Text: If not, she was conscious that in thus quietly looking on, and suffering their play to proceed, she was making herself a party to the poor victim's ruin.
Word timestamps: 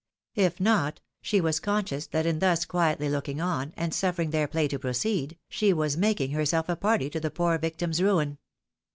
If 0.33 0.59
not, 0.59 0.99
she 1.21 1.39
was 1.39 1.59
conscious 1.59 2.07
that 2.07 2.25
in 2.25 2.39
thus 2.39 2.65
quietly 2.65 3.07
looking 3.07 3.39
on, 3.39 3.71
and 3.77 3.93
suffering 3.93 4.31
their 4.31 4.47
play 4.47 4.67
to 4.69 4.79
proceed, 4.79 5.37
she 5.47 5.73
was 5.73 5.95
making 5.95 6.31
herself 6.31 6.67
a 6.69 6.75
party 6.75 7.07
to 7.11 7.19
the 7.19 7.29
poor 7.29 7.59
victim's 7.59 8.01
ruin. 8.01 8.39